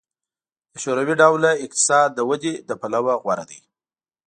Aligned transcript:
د 0.71 0.73
شوروي 0.83 1.15
ډوله 1.21 1.51
اقتصاد 1.65 2.07
د 2.13 2.19
ودې 2.29 2.53
له 2.69 2.75
پلوه 2.81 3.13
غوره 3.23 3.45
دی 3.49 3.59